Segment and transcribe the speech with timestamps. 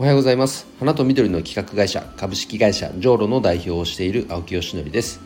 [0.00, 0.66] おはようございます。
[0.78, 5.20] 花と緑の企画会社株式会社ジョーロの代表をしている青木よしのりです、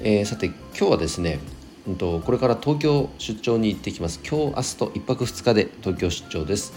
[0.00, 1.38] えー、さて今日はですね
[1.86, 4.18] うんとこれから東京出張に行ってきます。
[4.28, 6.72] 今日明日と1泊2日で東京出張です。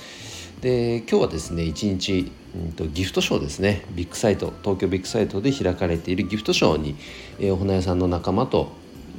[0.62, 3.86] で今日はですね1日、うんと、ギフトショーですね。
[3.96, 6.96] ビッグサイト東京ビッグサイトで開かれているギフトショーに、
[7.40, 8.72] えー、お花屋さんの仲間と、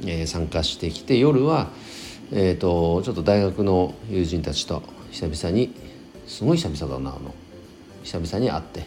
[0.05, 1.71] えー、参加してきて夜は、
[2.31, 4.81] えーと、とちょっと大学の友人たちと
[5.11, 5.73] 久々に
[6.25, 7.35] すごい久々だなあの
[8.03, 8.85] 久々に会って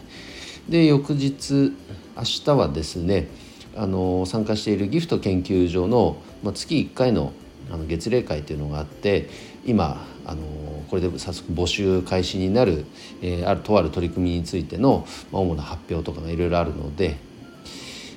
[0.69, 1.73] で翌日
[2.15, 3.27] 明日はですね
[3.75, 7.33] あの参加しているギフト研究所の、まあ、月1回の
[7.69, 9.29] あの月例会というのがあって
[9.65, 10.41] 今あの
[10.89, 12.85] これで早速募集開始になる、
[13.21, 17.17] えー、あるとある取り組みについての、まあ、主な発表とかがいろいろあるので、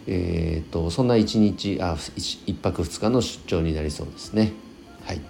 [0.07, 4.53] えーと、そんな1日あ 1, 1泊2日の出張になりそうですね。
[5.05, 5.21] はい、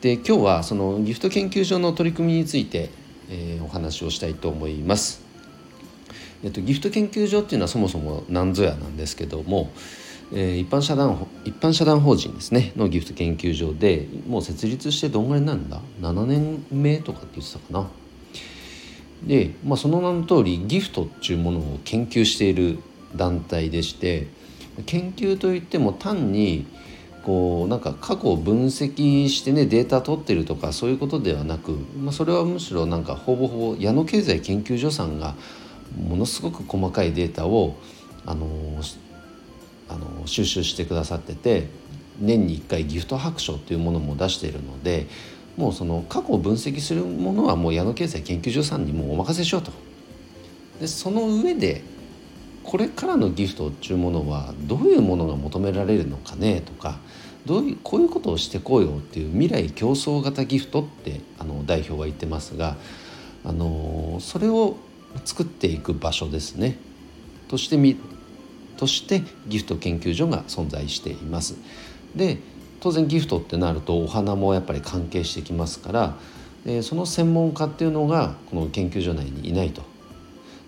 [0.00, 2.90] で今日はそのギフト研究所の取り組みについて
[3.30, 5.22] えー、お話をしたいと思います。
[6.42, 9.70] えっと、ギフト研究所っていうのはそもそも何ぞやなんですけども、
[10.32, 17.88] えー、一般社団一般社団法人ですねのギフト研究所でもう設立してどんぐらいになるんだ？7年目とかって言ってたかな。
[19.26, 22.78] で、まあ、その名の通りギフトっていうものを研究している
[23.14, 24.28] 団体でして
[24.86, 26.66] 研究といっても単に
[27.24, 35.34] こうなんか過去を分析してねデータ取ってるとかそういうことではなく、まあ、それはむしろなんかほぼほぼ矢野経済研究所さんが
[35.98, 37.76] ものすごく細かいデータを
[38.24, 38.46] あの
[39.88, 41.68] あの収集してくださってて
[42.18, 45.06] 年に1回ギフト白書っていうものも出しているので
[45.56, 49.72] もうその過去を分析するものはもう矢野経済研究所さんにもうお任せしようと。
[50.80, 51.82] でその上で
[52.62, 56.98] これからのギフトっていうものはどういうものが求められるのかねとか
[57.46, 62.76] どういうこういうことをしてこうよっていう未来競争型ギフトってあの代表は言ってますが
[63.44, 64.76] あのそれを
[65.24, 66.78] 作っていく場所ですね
[67.48, 67.96] としてみ
[68.76, 71.56] としてギフト研究所が存在しています。
[72.14, 72.38] で
[72.80, 76.16] 当然ギフトってなるとお花もやっぱり関係してきますから
[76.64, 79.82] でその専門家っていうのがこの研究所内にいないと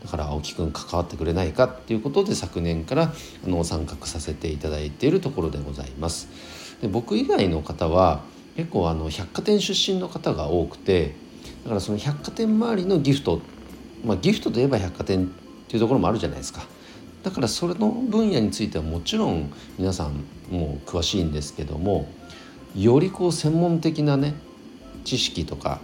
[0.02, 3.12] だから青木くん関わってくれないかっていうことで昨年から
[3.44, 6.28] あの参画させていただいているところでございます。
[6.80, 8.22] で僕以外の方は
[8.56, 11.14] 結構あの百貨店出身の方が多くて
[11.62, 13.40] だからその百貨店周りのギフト
[14.04, 15.28] まあギフトといえば百貨店っ
[15.68, 16.64] ていうところもあるじゃないですか。
[17.22, 22.08] だからそれの分野についてはもちろん皆さんもう詳しいんですけども
[22.74, 24.34] よりこう専門的なね
[25.04, 25.80] 知識とか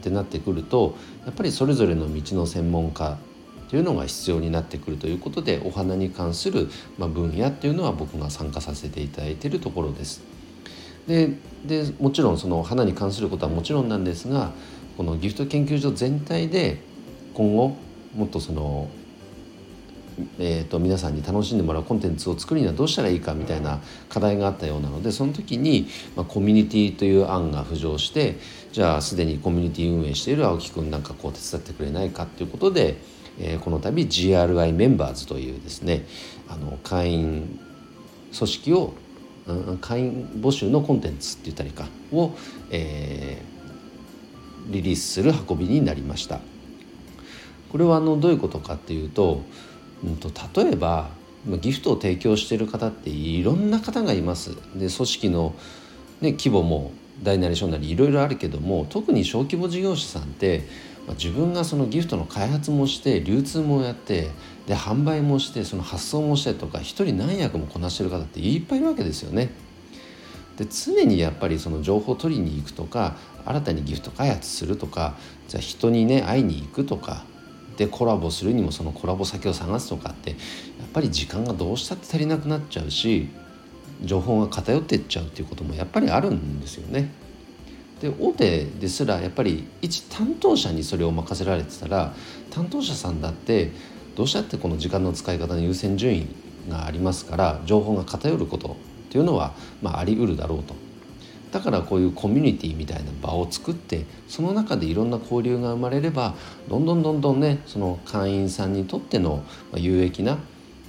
[0.00, 3.18] ってなってくるとやっぱりそれぞれの道の専門家
[3.70, 10.22] というのが必要になってくるということでお花に関する、ま分野っていうのは僕が参加させていただいているところです。
[11.06, 11.36] で
[12.00, 14.52] もちろんその花に関することはもちろんなんですが
[14.96, 16.82] このギフト研究所全体で
[17.34, 17.76] 今後
[18.14, 18.88] もっとその
[20.38, 23.80] えーと、皆さんに楽しんでもらうコンテンツを作るにはどうしたらいいかみたいな
[24.10, 28.36] 課題があったようなのでその時に、まあ、コミュニティという案が浮上して
[28.72, 32.98] じゃあすでにコミュニティ運営している青木くんなんかこう手伝ってくれないかっていうことで、
[33.40, 36.06] えー、この度 GRI メンバーズというですね
[36.48, 37.58] あの会員
[38.36, 38.94] 組織を、
[39.46, 42.32] うん、会員募集のコンテンツって言ったりかを、
[42.70, 46.40] えー、リリースする運びになりました。
[47.72, 49.42] これはあのどういうことかっていうと
[50.04, 50.30] うんと、
[50.60, 51.10] 例えば
[51.60, 54.54] ギフトを提供している方っていろんな方がいます。
[54.74, 55.54] で組織の、
[56.20, 56.92] ね、規模も
[57.22, 60.66] 大なり小なりいろいろあるけども特に小規模事業者さんって、
[61.06, 64.30] まあ、自分がそのギフトの開発もして流通もやって
[64.66, 69.50] で販売もしてその発送もしてとか一人何役もこなしてる方っていっぱいいるわけですよね。
[70.56, 73.16] で常にやっぱりその情報を取りに行くとか
[73.46, 75.16] 新たにギフト開発するとか
[75.48, 77.24] じゃあ人にね会いに行くとか
[77.78, 80.38] でコラボするにもそのコラボ先を探すとかってやっ
[80.92, 83.28] ぱり時間がどうしたって足りなくなっちゃうし
[84.02, 87.10] 情報が偏ってっちゃうっていうこともやっぱりあるんですよね。
[88.00, 92.14] で大手ですらやっぱり一担当者にそれを任せられてたら
[92.50, 93.70] 担当者さんだって
[94.16, 96.28] どうしたってこの時間の使い方の優先順位
[96.68, 98.76] がありますから情報が偏ること
[99.08, 100.74] っていうのは、まあ、あり得るだろうと。
[101.52, 106.34] だからこういうコミュニティみたいな場を作ってその中でいろんな交流が生まれれば
[106.68, 109.42] どんどんどんどんねその会員さんにとっての
[109.74, 110.38] 有益な、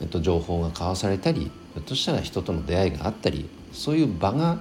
[0.01, 4.59] えっと、情報が交わされたりひょっとしたら人との出会いがあったりそういう場が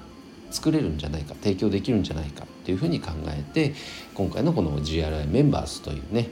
[0.50, 3.74] 作れるんじゃないか提供できるんじゃないかっていうふうに考えて
[4.14, 6.28] 今回のこの GRI メンバーズというね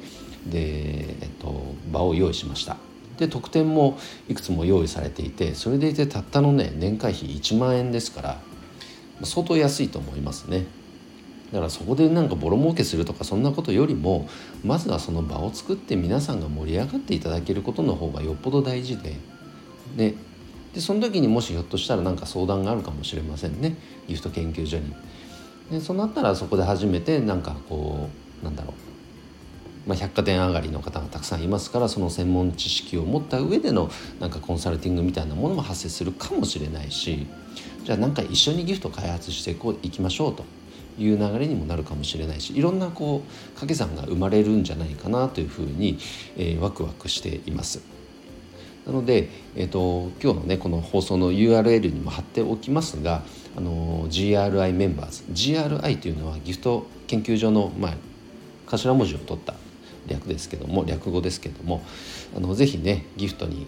[0.47, 2.77] で、えっと、場を用意しました。
[3.19, 3.99] で特典も
[4.29, 8.41] いくつも用意されていてそれでいてたったのね年会費1万円ですから
[9.25, 10.67] 相当安いと思いますね。
[11.53, 14.29] だからそこでなんかボロ儲けするとかそんなことよりも
[14.65, 19.17] まずはその場を作って皆さんが盛り上がっていただけることの方がよっぽど大事で
[19.97, 20.15] ね
[20.79, 23.75] でその時にもしひょっとしたら何か相談があるかもしれませんね
[24.07, 24.95] ギフト研究所に。
[25.73, 28.09] でそうなったらそこで初めてなんかこ
[28.41, 28.75] うなんだろ
[29.87, 33.91] う、まあ、百貨店上がりの方がたくさんいますからその専門知識を持った上での
[34.21, 37.27] なんかコンサルティングみたいなものも発生するかもしれないし
[37.83, 40.45] じゃあなんか一緒にギフト開発していこういきましょうと
[40.97, 45.99] いう流れにもなるかもしれないしいろんなこう掛け算が生まれるんじゃないかなというふうに、
[46.37, 47.98] えー、ワクワクしています。
[48.89, 53.23] なので、えーと、今日のねこの放送の URL にも貼っておきますが
[53.55, 57.95] あの GRI メンバーズ GRI というのはギフト研究所の、まあ、
[58.67, 59.55] 頭文字を取った
[60.07, 61.83] 略ですけども略語ですけども
[62.35, 63.67] あのぜひねギフトに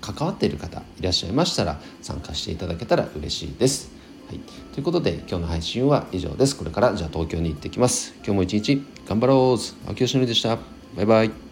[0.00, 3.94] 関わっている方いらっしゃいましたら参加していただけたら嬉しいです。
[4.28, 4.40] はい、
[4.72, 6.56] ということで今日の配信は以上です。
[6.56, 8.14] これからじゃあ東京に行ってきます。
[8.18, 10.58] 今日も一日頑張ろう青木よしのりでした。
[10.96, 11.45] バイバイ。